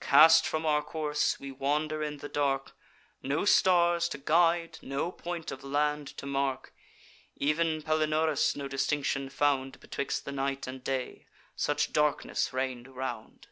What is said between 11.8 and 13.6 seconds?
darkness reign'd around.